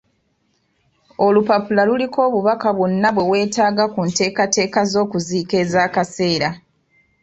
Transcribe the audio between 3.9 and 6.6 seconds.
ku nteekateeka z'okuziika ez'akaseera.